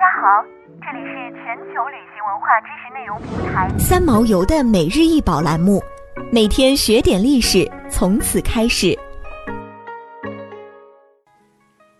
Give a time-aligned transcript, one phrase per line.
[0.00, 0.42] 家好，
[0.80, 5.78] 这里是全球旅行文化知识内容平台三毛游的每日一宝栏目，
[6.32, 8.98] 每天学点历史，从此开始。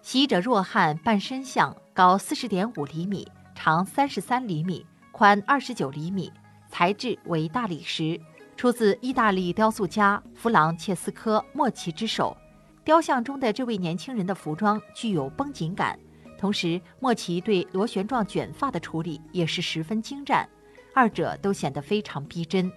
[0.00, 3.26] 习者若汉半身像，高四十点五厘米，
[3.56, 6.32] 长三十三厘米，宽二十九厘米，
[6.68, 8.16] 材质为大理石，
[8.56, 12.36] 出自意大利雕塑家弗朗切斯科·莫奇之手。
[12.84, 15.98] 雕像中的这位年轻人的服装具有绷紧感，
[16.38, 20.48] 同时莫奇对螺旋状卷发的处理也是十分精湛，
[20.94, 22.70] 二者都显得非常逼真。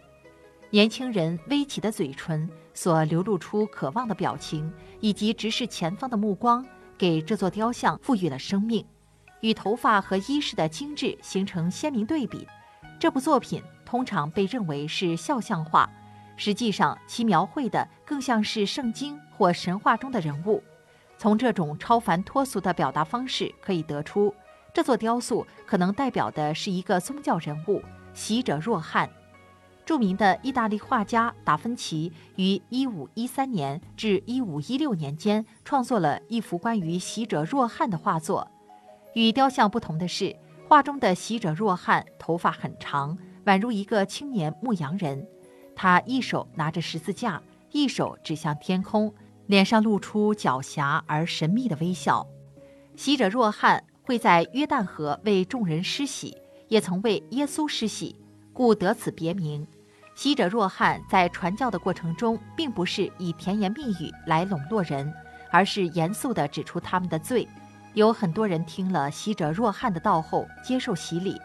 [0.71, 6.65] 年轻人微起的嘴唇所流露出渴望的表情，以及直视前方的目光，
[6.97, 8.83] 给这座雕像赋予了生命，
[9.41, 12.47] 与头发和衣饰的精致形成鲜明对比。
[12.99, 15.87] 这部作品通常被认为是肖像画。
[16.37, 20.63] 实际上，其描绘的更像是圣经或神话中的人物。
[21.21, 24.33] 从这种超凡脱俗的表达方式可以得出，
[24.73, 27.79] 这座雕塑可能代表的是一个宗教人物——
[28.11, 29.07] 习者若翰。
[29.85, 38.49] 著名的意大利画家达芬奇于1513年至1516年间创作了一幅关于习者若翰的画作。
[39.13, 40.35] 与雕像不同的是，
[40.67, 45.27] 画中的习者若翰头发很长，宛如一个青年牧羊人。
[45.75, 49.13] 他一手拿着十字架，一手指向天空，
[49.51, 52.25] 脸上露出狡黠而神秘的微笑。
[52.95, 56.37] 习者若翰会在约旦河为众人施洗，
[56.69, 58.15] 也曾为耶稣施洗，
[58.53, 59.67] 故得此别名。
[60.15, 65.13] 习者若翰在传教的过程中，并不是以甜言蜜语来笼络人，
[65.51, 67.45] 而是严肃地指出他们的罪。
[67.93, 71.37] 有很多人听了习者若翰的道后，接受洗礼。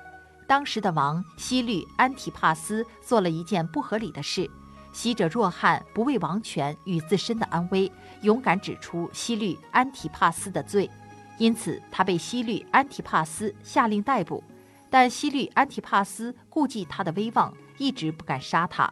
[0.47, 4.49] 当时的王西律安提帕斯做了一件不合理的事，
[4.97, 10.91] 习者若翰不畏王权与自身的安危，勇敢指出西律安提帕斯的罪，
[11.37, 14.43] 因此他被西律安提帕斯下令逮捕。
[14.89, 18.91] 但西律安提帕斯顾忌他的威望，一直不敢杀他。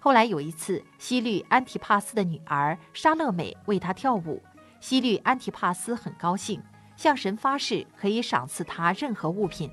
[0.00, 4.42] 后来有一次，西律安提帕斯的女儿莎乐美为他跳舞，
[4.80, 6.60] 西律安提帕斯很高兴，
[6.96, 9.70] 向神发誓可以赏赐他任何物品。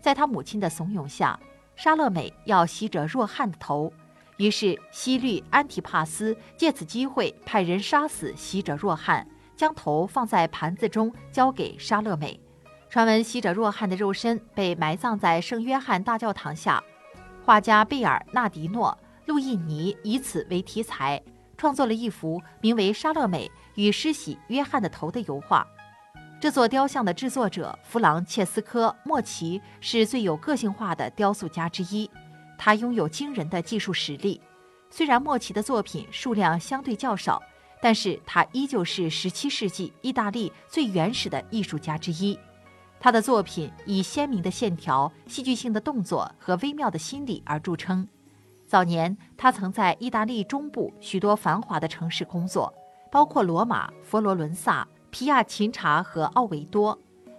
[0.00, 1.36] 在他母亲的怂恿下，
[1.74, 3.92] 沙乐美要习者若翰的头，
[4.36, 9.26] 于是西律安提帕斯借此机会派人杀死习者若翰，
[9.56, 12.38] 将头放在盘子中交给沙乐美。
[12.90, 16.82] 传闻习者若翰的肉身被埋葬在圣约翰大教堂下。
[17.44, 21.22] 画家贝尔纳迪诺·路易尼以此为题材，
[21.56, 25.66] 创作了一幅名为《沙乐美与施洗约翰的头》的油画。
[26.38, 32.10] 这座雕像的制作者弗朗切斯科·莫奇是最有个性化的雕塑家之一，
[32.56, 34.40] 他拥有惊人的技术实力。
[34.90, 37.42] 虽然莫奇的作品数量相对较少，
[37.80, 42.38] 但是他依旧是17世纪意大利最原始的艺术家之一。
[42.98, 48.08] 他的作品以鲜明的线条、戏剧性的动作和微妙的心理而著称。
[48.66, 52.72] 早年，他曾在意大利中部许多繁华的城市工作，
[53.12, 54.86] 包括罗马、佛罗伦萨。
[55.08, 56.98] 皮亚琴察和奥维多，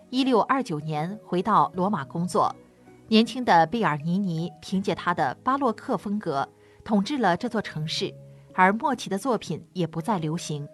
[0.10, 2.56] 一六二九年回到罗马工作。
[3.10, 6.48] 年轻的贝尔尼尼凭借他的巴洛克风格
[6.84, 8.14] 统治了这座城市，
[8.54, 10.68] 而莫奇的作品也不再流行。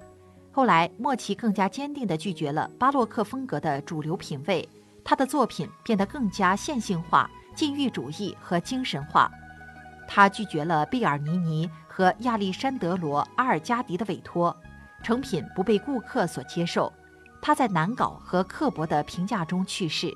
[0.52, 4.68] 后来，莫奇更加坚定地拒绝了巴洛克风格的主流品味，
[5.04, 9.32] 他的作品变得更加线性化、禁欲主义和精神化。
[10.08, 14.56] 他拒绝了贝尔尼尼和亚历山德罗·阿尔加迪的委托。
[15.04, 16.92] 成品不被顾客所接受，
[17.42, 20.16] 他在难搞和刻薄的评价中去世。